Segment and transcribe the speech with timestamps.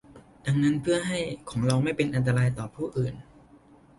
[0.45, 1.19] ดังนั้นเพื่อให้
[1.49, 3.15] ของเราไม่เป็นอันตรายต่อผู้อื่น